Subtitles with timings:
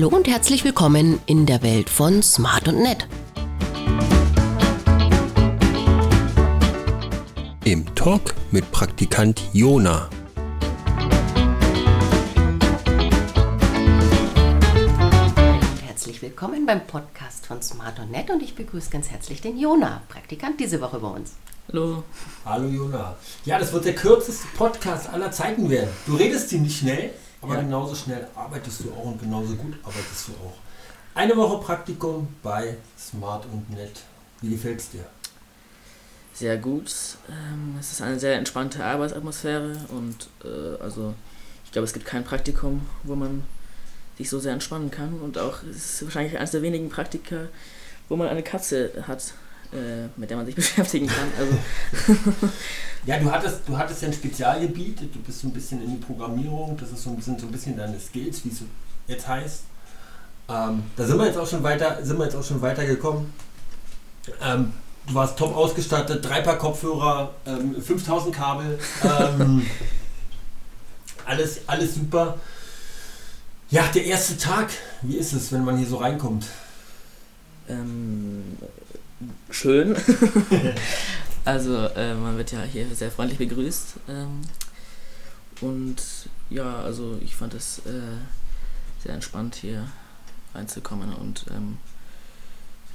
[0.00, 3.06] Hallo und herzlich willkommen in der Welt von Smart und Nett.
[7.64, 10.08] Im Talk mit Praktikant Jona.
[15.84, 20.00] Herzlich willkommen beim Podcast von Smart und Nett und ich begrüße ganz herzlich den Jona,
[20.08, 21.32] Praktikant diese Woche bei uns.
[21.70, 22.04] Hallo.
[22.46, 23.16] Hallo Jona.
[23.44, 25.90] Ja, das wird der kürzeste Podcast aller Zeiten werden.
[26.06, 27.10] Du redest ziemlich schnell,
[27.42, 27.60] aber ja.
[27.62, 30.56] genauso schnell arbeitest du auch und genauso gut arbeitest du auch.
[31.14, 34.02] Eine Woche Praktikum bei Smart und Net.
[34.40, 35.04] Wie gefällt es dir?
[36.32, 36.90] Sehr gut.
[37.28, 41.14] Ähm, es ist eine sehr entspannte Arbeitsatmosphäre und äh, also
[41.64, 43.44] ich glaube, es gibt kein Praktikum, wo man
[44.16, 47.48] sich so sehr entspannen kann und auch es ist wahrscheinlich eines der wenigen Praktika,
[48.08, 49.34] wo man eine Katze hat,
[49.72, 51.28] äh, mit der man sich beschäftigen kann.
[51.38, 52.18] Also
[53.06, 56.04] ja, du hattest, du hattest ja ein Spezialgebiet, du bist so ein bisschen in die
[56.04, 58.62] Programmierung, das ist so ein bisschen, so ein bisschen deine Skills, wie es
[59.06, 59.62] jetzt heißt.
[60.48, 63.32] Ähm, da sind wir jetzt auch schon weiter, sind wir jetzt auch schon weitergekommen.
[64.42, 64.72] Ähm,
[65.06, 69.66] du warst top ausgestattet, drei Paar Kopfhörer, ähm, 5000 Kabel, ähm,
[71.24, 72.38] alles, alles super.
[73.70, 74.70] Ja, der erste Tag,
[75.02, 76.46] wie ist es, wenn man hier so reinkommt?
[77.68, 78.56] Ähm,
[79.50, 79.96] schön.
[81.44, 83.94] also äh, man wird ja hier sehr freundlich begrüßt.
[84.08, 84.42] Ähm,
[85.60, 85.96] und
[86.48, 88.18] ja, also ich fand es äh,
[89.02, 89.86] sehr entspannt hier
[90.54, 91.78] reinzukommen und ähm,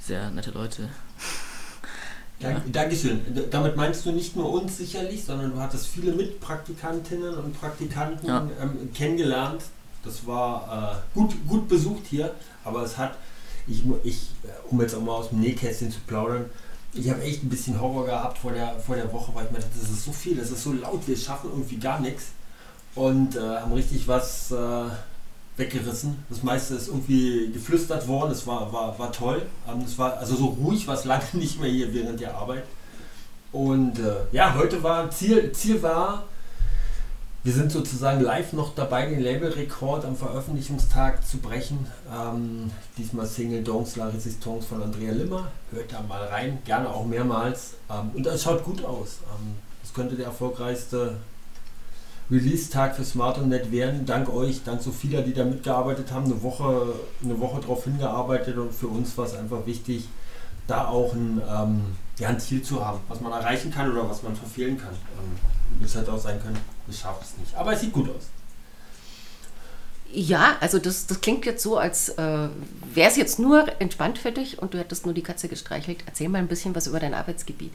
[0.00, 0.88] sehr nette Leute.
[2.38, 2.60] Ja.
[2.70, 3.22] Dankeschön.
[3.50, 8.46] Damit meinst du nicht nur uns sicherlich, sondern du hattest viele Mitpraktikantinnen und Praktikanten ja.
[8.60, 9.62] ähm, kennengelernt.
[10.04, 13.16] Das war äh, gut, gut besucht hier, aber es hat
[13.66, 16.46] ich, ich, äh, um jetzt auch mal aus dem Nähkästchen zu plaudern,
[16.94, 19.58] ich habe echt ein bisschen Horror gehabt vor der, vor der Woche, weil ich mir
[19.58, 22.28] dachte, das ist so viel, das ist so laut, wir schaffen irgendwie gar nichts
[22.94, 24.84] und äh, haben richtig was äh,
[25.56, 26.24] weggerissen.
[26.28, 29.42] Das meiste ist irgendwie geflüstert worden, es war, war, war toll.
[29.68, 32.64] Ähm, es war also so ruhig, was lange nicht mehr hier während der Arbeit.
[33.52, 36.24] Und äh, ja, heute war Ziel, Ziel war,
[37.46, 41.86] wir sind sozusagen live noch dabei, den Labelrekord am Veröffentlichungstag zu brechen.
[42.12, 45.46] Ähm, diesmal Single Donks La Resistance von Andrea Limmer.
[45.70, 47.74] Hört da mal rein, gerne auch mehrmals.
[47.88, 49.18] Ähm, und es schaut gut aus.
[49.30, 51.18] Ähm, das könnte der erfolgreichste
[52.32, 54.06] Release-Tag für Smart und Net werden.
[54.06, 56.24] Dank euch, dank so vieler, die da mitgearbeitet haben.
[56.24, 60.08] Eine Woche, eine Woche darauf hingearbeitet und für uns war es einfach wichtig,
[60.66, 61.80] da auch ein, ähm,
[62.18, 64.90] ja, ein Ziel zu haben, was man erreichen kann oder was man verfehlen kann.
[64.90, 67.54] Ähm, es hätte auch sein können, ich schaffe es nicht.
[67.54, 68.24] Aber es sieht gut aus.
[70.12, 72.48] Ja, also das, das klingt jetzt so, als äh,
[72.94, 76.04] wäre es jetzt nur entspannt für dich und du hättest nur die Katze gestreichelt.
[76.06, 77.72] Erzähl mal ein bisschen was über dein Arbeitsgebiet.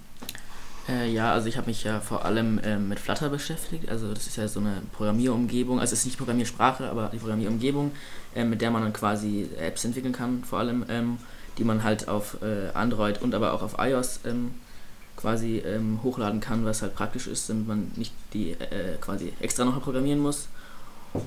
[0.89, 3.89] Äh, ja, also ich habe mich ja vor allem äh, mit Flutter beschäftigt.
[3.89, 7.91] Also das ist ja so eine Programmierumgebung, also es ist nicht Programmiersprache, aber die Programmierumgebung,
[8.33, 11.17] äh, mit der man dann quasi Apps entwickeln kann, vor allem, ähm,
[11.57, 14.55] die man halt auf äh, Android und aber auch auf iOS ähm,
[15.15, 19.65] quasi ähm, hochladen kann, was halt praktisch ist, damit man nicht die äh, quasi extra
[19.65, 20.47] noch programmieren muss.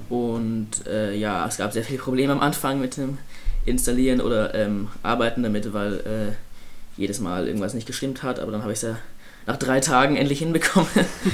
[0.08, 3.18] Und äh, ja, es gab sehr viele Probleme am Anfang mit dem
[3.66, 8.62] Installieren oder ähm, Arbeiten damit, weil äh, jedes Mal irgendwas nicht gestimmt hat, aber dann
[8.62, 8.98] habe ich es ja
[9.46, 10.88] nach drei Tagen endlich hinbekommen.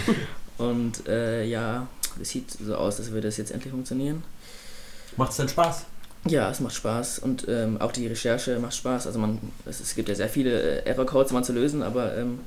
[0.59, 1.87] Und äh, ja,
[2.21, 4.23] es sieht so aus, als würde es jetzt endlich funktionieren.
[5.17, 5.87] Macht es denn Spaß?
[6.27, 9.07] Ja, es macht Spaß und ähm, auch die Recherche macht Spaß.
[9.07, 12.41] Also man, es, es gibt ja sehr viele äh, Error-Codes, man zu lösen, aber ähm,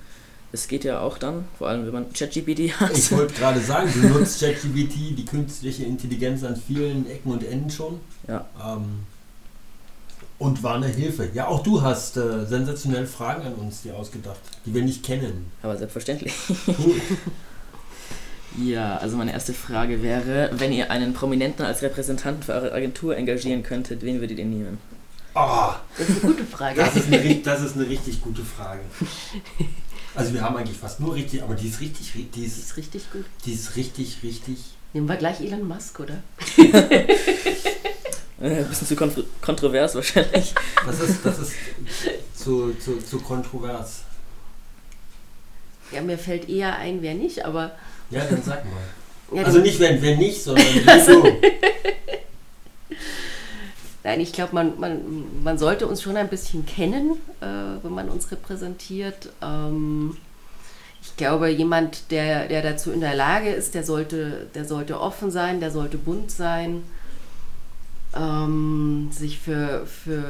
[0.52, 2.96] es geht ja auch dann, vor allem wenn man ChatGPT hat.
[2.96, 7.72] Ich wollte gerade sagen, du nutzt ChatGPT, die künstliche Intelligenz an vielen Ecken und Enden
[7.72, 8.00] schon.
[8.28, 8.46] Ja.
[8.64, 9.00] Ähm,
[10.38, 11.30] und war eine Hilfe.
[11.34, 15.52] Ja, auch du hast äh, sensationelle Fragen an uns dir ausgedacht, die wir nicht kennen.
[15.64, 16.34] Aber selbstverständlich.
[18.62, 23.18] Ja, also meine erste Frage wäre, wenn ihr einen Prominenten als Repräsentanten für eure Agentur
[23.18, 24.78] engagieren könntet, wen würdet ihr nehmen?
[25.36, 26.80] Oh, das ist eine gute Frage.
[26.80, 28.82] Das ist eine, das ist eine richtig gute Frage.
[30.16, 32.78] Also wir haben eigentlich fast nur richtig, aber die ist richtig, die ist, die ist
[32.78, 33.26] richtig gut.
[33.46, 34.60] Die ist richtig, richtig.
[34.94, 36.22] Nehmen wir gleich Elon Musk, oder?
[38.40, 40.54] Ein bisschen zu kontro kontrovers wahrscheinlich.
[40.86, 41.54] Das ist, das ist
[42.36, 44.02] zu, zu, zu kontrovers.
[45.92, 47.72] Ja, mir fällt eher ein, wer nicht, aber
[48.14, 48.74] ja, dann sag mal.
[49.34, 51.24] Ja, also nicht, wenn, wenn nicht, sondern wieso?
[54.04, 58.10] Nein, ich glaube, man, man, man sollte uns schon ein bisschen kennen, äh, wenn man
[58.10, 59.30] uns repräsentiert.
[59.42, 60.18] Ähm,
[61.02, 65.32] ich glaube, jemand, der, der dazu in der Lage ist, der sollte, der sollte offen
[65.32, 66.84] sein, der sollte bunt sein,
[68.16, 70.24] ähm, sich für, für,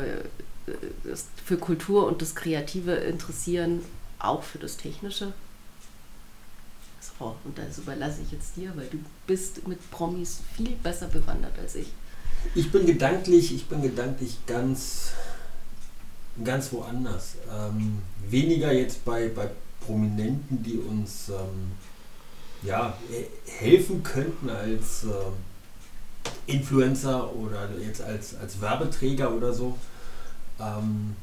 [1.43, 3.81] für Kultur und das Kreative interessieren,
[4.19, 5.33] auch für das Technische.
[7.19, 11.57] So, und das überlasse ich jetzt dir, weil du bist mit Promis viel besser bewandert
[11.59, 11.87] als ich.
[12.55, 15.11] Ich bin gedanklich, ich bin gedanklich ganz,
[16.43, 17.35] ganz woanders.
[17.49, 17.99] Ähm,
[18.29, 19.49] weniger jetzt bei, bei
[19.85, 21.71] Prominenten, die uns ähm,
[22.63, 22.97] ja,
[23.45, 29.77] helfen könnten als äh, Influencer oder jetzt als, als Werbeträger oder so.
[30.59, 31.15] Ähm,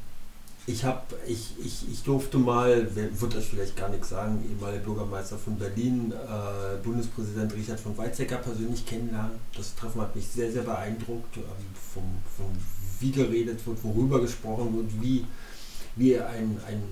[0.67, 5.37] ich, hab, ich, ich, ich durfte mal, wird euch vielleicht gar nichts sagen, ehemaliger Bürgermeister
[5.37, 9.39] von Berlin, äh, Bundespräsident Richard von Weizsäcker persönlich kennenlernen.
[9.55, 11.43] Das Treffen hat mich sehr, sehr beeindruckt, ähm,
[11.93, 12.03] vom,
[12.37, 12.51] vom,
[12.99, 15.25] wie geredet wird, worüber gesprochen wird, wie,
[15.95, 16.83] wie ein, ein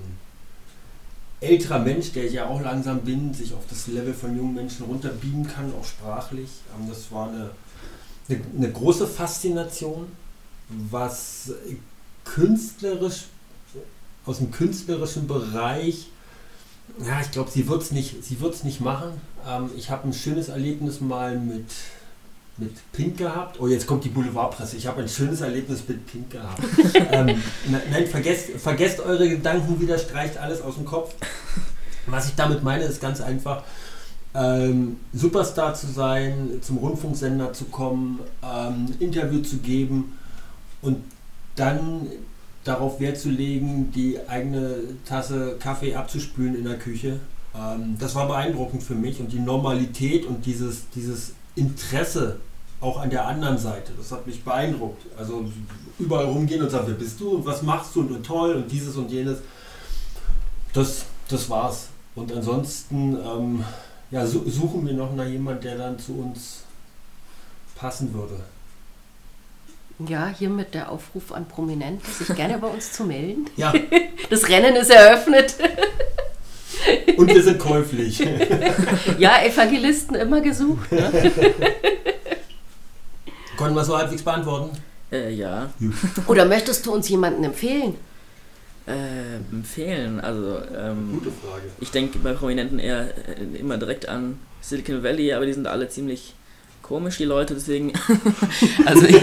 [1.41, 4.87] älterer Mensch, der ich ja auch langsam bin, sich auf das Level von jungen Menschen
[4.87, 6.49] runterbiegen kann, auch sprachlich.
[6.75, 7.51] Ähm, das war eine,
[8.27, 10.07] eine, eine große Faszination,
[10.89, 11.53] was
[12.23, 13.25] künstlerisch
[14.29, 16.07] aus dem künstlerischen Bereich,
[17.03, 18.29] ja, ich glaube, sie wird es nicht,
[18.63, 19.19] nicht machen.
[19.47, 21.65] Ähm, ich habe ein schönes Erlebnis mal mit,
[22.57, 23.59] mit Pink gehabt.
[23.59, 24.77] Oh, jetzt kommt die Boulevardpresse.
[24.77, 26.61] Ich habe ein schönes Erlebnis mit Pink gehabt.
[27.11, 31.15] ähm, nein, vergesst, vergesst eure Gedanken wieder, streicht alles aus dem Kopf.
[32.05, 33.63] Was ich damit meine, ist ganz einfach.
[34.35, 40.17] Ähm, Superstar zu sein, zum Rundfunksender zu kommen, ähm, Interview zu geben
[40.83, 40.97] und
[41.55, 42.07] dann
[42.63, 44.75] darauf Wert zu legen, die eigene
[45.05, 47.19] Tasse Kaffee abzuspülen in der Küche.
[47.55, 52.37] Ähm, das war beeindruckend für mich und die Normalität und dieses, dieses Interesse
[52.81, 55.05] auch an der anderen Seite, das hat mich beeindruckt.
[55.17, 55.45] Also
[55.97, 58.71] überall rumgehen und sagen, wer bist du und was machst du und, und toll und
[58.71, 59.39] dieses und jenes.
[60.73, 61.87] Das, das war's.
[62.15, 63.63] Und ansonsten ähm,
[64.11, 66.63] ja, suchen wir noch nach jemand, der dann zu uns
[67.75, 68.39] passen würde.
[70.07, 73.45] Ja, hiermit der Aufruf an Prominente, sich gerne bei uns zu melden.
[73.55, 73.73] Ja.
[74.29, 75.55] Das Rennen ist eröffnet.
[77.17, 78.19] Und wir sind käuflich.
[79.17, 80.91] Ja, Evangelisten immer gesucht.
[80.91, 81.11] Ne?
[83.57, 84.77] Konnten wir so halbwegs beantworten?
[85.11, 85.71] Äh, ja.
[86.27, 87.95] Oder möchtest du uns jemanden empfehlen?
[88.85, 90.59] Äh, empfehlen, also.
[90.77, 91.63] Ähm, Gute Frage.
[91.79, 95.89] Ich denke bei Prominenten eher äh, immer direkt an Silicon Valley, aber die sind alle
[95.89, 96.35] ziemlich
[96.89, 97.93] komisch, die Leute, deswegen.
[98.85, 99.21] also ich,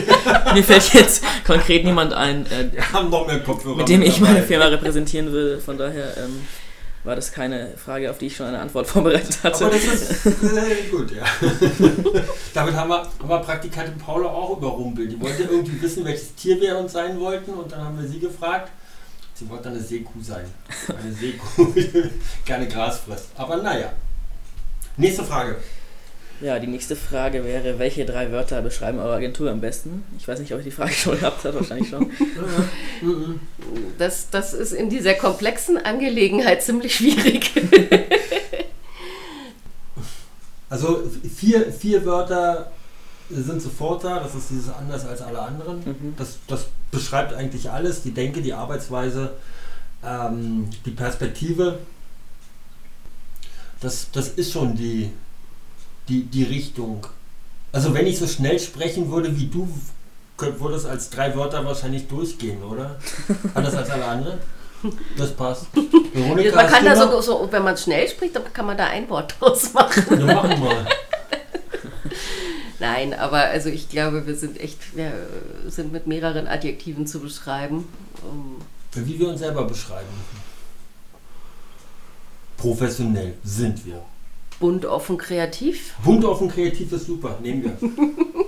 [0.54, 2.70] mir fällt jetzt konkret niemand ein, äh,
[3.76, 5.58] mit dem ich meine Firma repräsentieren würde.
[5.58, 6.46] Von daher ähm,
[7.02, 9.66] war das keine Frage, auf die ich schon eine Antwort vorbereitet hatte.
[9.66, 11.24] Aber das ist äh, gut, ja.
[12.54, 15.10] Damit haben wir, haben wir Praktikantin Paula auch überrumpelt.
[15.10, 18.20] Die wollte irgendwie wissen, welches Tier wir uns sein wollten und dann haben wir sie
[18.20, 18.70] gefragt.
[19.34, 20.46] Sie wollte eine Seekuh sein.
[20.88, 22.10] Eine Seekuh, die
[22.44, 23.26] gerne Gras frisst.
[23.36, 23.92] Aber naja.
[24.96, 25.56] Nächste Frage.
[26.40, 30.04] Ja, die nächste Frage wäre, welche drei Wörter beschreiben eure Agentur am besten?
[30.18, 32.10] Ich weiß nicht, ob ich die Frage schon gehabt habe, wahrscheinlich schon.
[33.98, 37.52] Das, das ist in dieser komplexen Angelegenheit ziemlich schwierig.
[40.68, 41.04] Also
[41.36, 42.72] vier, vier Wörter
[43.30, 45.78] sind sofort da, das ist dieses anders als alle anderen.
[45.78, 46.14] Mhm.
[46.16, 49.34] Das, das beschreibt eigentlich alles, die Denke, die Arbeitsweise,
[50.04, 51.78] ähm, die Perspektive.
[53.80, 55.12] Das, das ist schon die,
[56.08, 57.06] die, die Richtung.
[57.72, 59.68] Also wenn ich so schnell sprechen würde wie du,
[60.38, 62.96] würde es als drei Wörter wahrscheinlich durchgehen, oder?
[63.54, 64.38] Anders als alle anderen?
[65.16, 65.66] Das passt.
[66.12, 69.08] Veronika, man kann da so, so, wenn man schnell spricht, dann kann man da ein
[69.08, 70.04] Wort draus machen.
[70.20, 70.86] Ja, machen wir.
[72.78, 75.12] Nein, aber also ich glaube, wir sind echt, wir
[75.66, 77.88] sind mit mehreren Adjektiven zu beschreiben.
[78.92, 80.06] Wie wir uns selber beschreiben.
[82.56, 84.02] Professionell sind wir.
[84.58, 85.94] Bunt, offen, kreativ.
[86.02, 87.38] Bunt, offen, kreativ ist super.
[87.42, 87.76] Nehmen wir.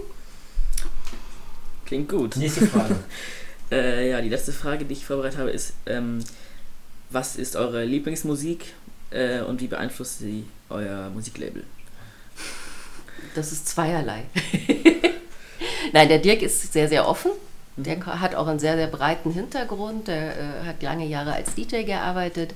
[1.84, 2.36] Klingt gut.
[2.36, 2.96] Nächste Frage.
[3.70, 6.24] äh, ja, die letzte Frage, die ich vorbereitet habe, ist: ähm,
[7.10, 8.72] Was ist eure Lieblingsmusik
[9.10, 11.64] äh, und wie beeinflusst sie euer Musiklabel?
[13.34, 14.24] Das ist zweierlei.
[15.92, 17.32] Nein, der Dirk ist sehr, sehr offen.
[17.76, 18.06] Der mhm.
[18.06, 20.08] hat auch einen sehr, sehr breiten Hintergrund.
[20.08, 22.54] Der äh, hat lange Jahre als DJ gearbeitet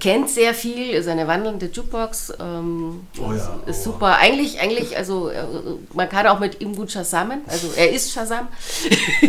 [0.00, 3.92] kennt sehr viel, ist eine wandelnde Jukebox, ähm, oh ja, ist, oh.
[3.92, 4.18] super.
[4.18, 5.44] Eigentlich, eigentlich, also äh,
[5.94, 8.48] man kann auch mit ihm gut Shazammen, also er ist Shazam.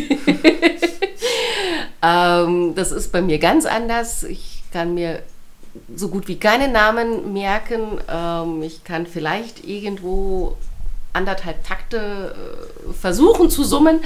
[2.01, 4.23] ähm, das ist bei mir ganz anders.
[4.23, 5.21] Ich kann mir
[5.95, 7.99] so gut wie keine Namen merken.
[8.09, 10.57] Ähm, ich kann vielleicht irgendwo
[11.13, 12.35] anderthalb Takte
[12.89, 13.99] äh, versuchen zu summen.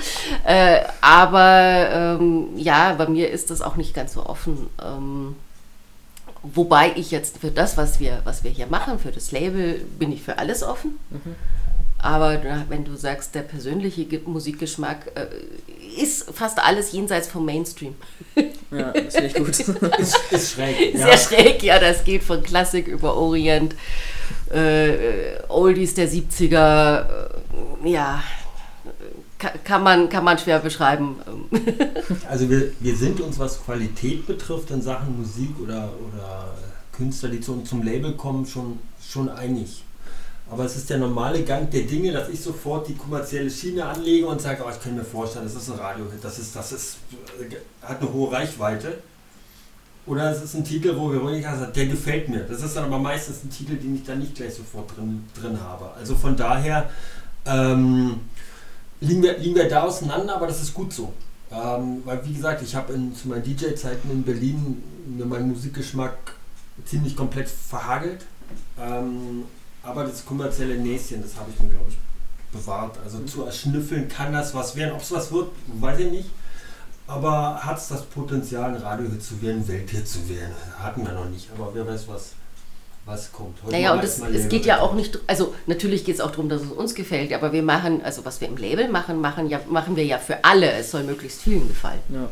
[0.45, 4.69] Äh, aber ähm, ja, bei mir ist das auch nicht ganz so offen.
[6.43, 10.11] Wobei ich jetzt für das, was wir, was wir hier machen, für das Label, bin
[10.11, 10.99] ich für alles offen.
[11.09, 11.35] Mhm.
[12.03, 17.95] Aber wenn du sagst, der persönliche Musikgeschmack äh, ist fast alles jenseits vom Mainstream.
[18.71, 19.49] Ja, das finde ich gut.
[19.99, 20.97] ist, ist schräg.
[20.97, 21.17] Sehr ja.
[21.17, 23.75] schräg, ja, das geht von Klassik über Orient,
[24.51, 27.05] äh, Oldies der 70er,
[27.85, 28.21] äh, ja,
[29.63, 31.17] kann, man, kann man schwer beschreiben.
[32.29, 36.53] also wir, wir sind uns, was Qualität betrifft, in Sachen Musik oder, oder
[36.91, 39.83] Künstler, die zu, zum Label kommen, schon, schon einig.
[40.49, 44.27] Aber es ist der normale Gang der Dinge, dass ich sofort die kommerzielle Schiene anlege
[44.27, 46.97] und sage, oh, ich kann mir vorstellen, das ist ein Radiohit, das, ist, das ist,
[47.39, 48.99] äh, hat eine hohe Reichweite.
[50.05, 52.41] Oder es ist ein Titel, wo Veronika sagt, der gefällt mir.
[52.41, 55.57] Das ist dann aber meistens ein Titel, den ich dann nicht gleich sofort drin, drin
[55.61, 55.91] habe.
[55.97, 56.89] Also von daher
[57.45, 58.19] ähm,
[59.03, 61.13] liegen, wir, liegen wir da auseinander, aber das ist gut so.
[61.51, 66.17] Ähm, weil wie gesagt, ich habe zu meinen DJ-Zeiten in Berlin mir meinen Musikgeschmack
[66.85, 68.25] ziemlich komplett verhagelt.
[68.79, 69.43] Ähm,
[69.83, 71.97] aber das kommerzielle Näschen, das habe ich mir, glaube ich,
[72.51, 72.97] bewahrt.
[73.03, 73.27] Also mhm.
[73.27, 74.93] zu erschnüffeln kann das was werden.
[74.93, 76.29] Ob es was wird, weiß ich nicht.
[77.05, 80.53] Aber hat es das Potenzial, ein Radiohit zu werden, Welthit zu werden?
[80.79, 81.49] Hatten wir noch nicht.
[81.55, 82.31] Aber wer weiß, was,
[83.05, 83.61] was kommt.
[83.63, 86.49] Heute naja, und es, es geht ja auch nicht, also natürlich geht es auch darum,
[86.49, 89.59] dass es uns gefällt, aber wir machen, also was wir im Label machen, machen, ja,
[89.69, 90.71] machen wir ja für alle.
[90.71, 91.99] Es soll möglichst vielen gefallen.
[92.09, 92.29] Ja.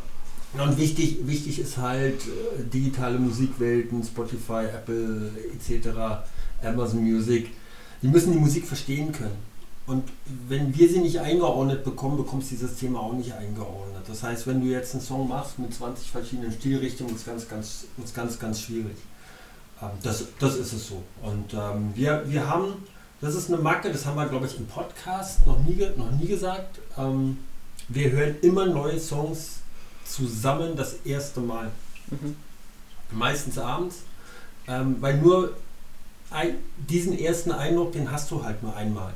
[0.64, 5.88] Und wichtig, wichtig ist halt äh, digitale Musikwelten, Spotify, Apple etc.,
[6.62, 7.50] Amazon Music.
[8.02, 9.52] Die müssen die Musik verstehen können.
[9.86, 10.04] Und
[10.48, 14.02] wenn wir sie nicht eingeordnet bekommen, bekommst du dieses Thema auch nicht eingeordnet.
[14.06, 17.86] Das heißt, wenn du jetzt einen Song machst mit 20 verschiedenen Stilrichtungen, ist ganz, ganz,
[18.02, 18.96] ist ganz, ganz schwierig.
[19.82, 21.02] Ähm, das, das ist es so.
[21.22, 22.84] Und ähm, wir, wir haben,
[23.20, 26.26] das ist eine Macke, das haben wir, glaube ich, im Podcast noch nie, noch nie
[26.26, 26.78] gesagt.
[26.96, 27.38] Ähm,
[27.88, 29.60] wir hören immer neue Songs
[30.04, 31.70] zusammen das erste Mal.
[32.10, 32.36] Mhm.
[33.10, 34.02] Meistens abends.
[34.68, 35.56] Ähm, weil nur
[36.30, 36.56] ein,
[36.88, 39.12] diesen ersten Eindruck, den hast du halt nur einmal.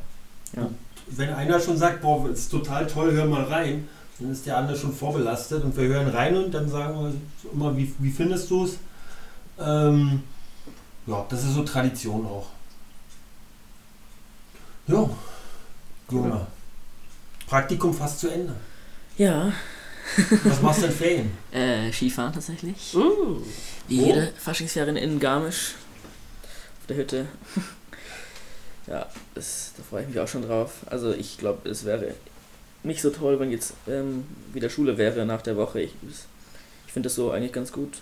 [0.55, 0.69] Ja.
[1.07, 4.77] Wenn einer schon sagt, boah, ist total toll, hör mal rein, dann ist der andere
[4.77, 8.65] schon vorbelastet und wir hören rein und dann sagen wir immer, wie, wie findest du
[8.65, 8.79] es?
[9.59, 10.23] Ähm,
[11.07, 12.47] ja, das ist so Tradition auch.
[14.89, 15.09] Ja,
[16.11, 16.47] Junge.
[17.47, 18.55] Praktikum fast zu Ende.
[19.17, 19.53] Ja.
[20.45, 21.39] Was machst du in Ferien?
[21.51, 22.95] Äh, Skifahren tatsächlich.
[22.95, 23.43] Mm.
[23.89, 24.07] Wie oh.
[24.07, 25.75] jede Faschingsferien in Garmisch.
[26.81, 27.27] Auf der Hütte.
[28.87, 30.71] ja, das, da freue ich mich auch schon drauf.
[30.87, 32.15] Also ich glaube, es wäre
[32.85, 35.81] nicht so toll, wenn jetzt ähm, wieder Schule wäre nach der Woche.
[35.81, 35.95] Ich,
[36.87, 38.01] ich finde das so eigentlich ganz gut.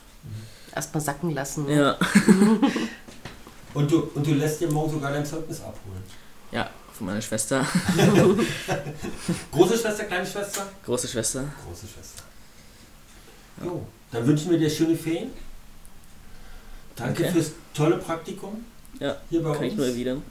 [0.74, 1.66] Erstmal sacken lassen.
[1.66, 1.76] Ne?
[1.76, 1.98] Ja.
[3.74, 6.02] und, du, und du lässt dir morgen sogar dein Zeugnis abholen.
[6.50, 7.64] Ja, von meiner Schwester.
[9.52, 10.66] Große Schwester, kleine Schwester?
[10.84, 11.44] Große Schwester.
[11.66, 12.24] Große Schwester.
[13.64, 15.30] Jo, dann wünschen wir dir schöne Ferien.
[16.96, 17.32] Danke okay.
[17.32, 18.64] fürs tolle Praktikum.
[19.00, 19.72] Ja, hier bei kann uns.
[19.72, 20.22] ich nur erwidern.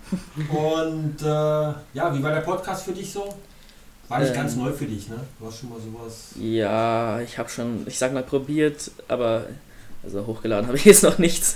[0.49, 3.33] Und äh, ja, wie war der Podcast für dich so?
[4.07, 5.19] War nicht ähm, ganz neu für dich, ne?
[5.39, 6.31] Du hast schon mal sowas.
[6.39, 9.47] Ja, ich habe schon, ich sag mal, probiert, aber
[10.03, 11.55] also hochgeladen habe ich jetzt noch nichts.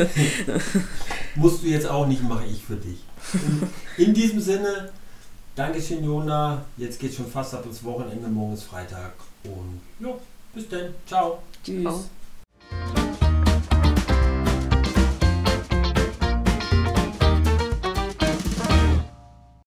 [1.36, 3.00] Musst du jetzt auch nicht, mache ich für dich.
[3.34, 4.89] In, in diesem Sinne,
[5.58, 6.63] Dankeschön, Jona.
[6.77, 9.13] Jetzt geht schon fast ab ins Wochenende, morgen ist Freitag.
[9.44, 10.13] Und ja,
[10.54, 10.94] bis dann.
[11.08, 11.39] Ciao.
[11.63, 11.84] Tschüss.
[11.84, 12.04] Ciao.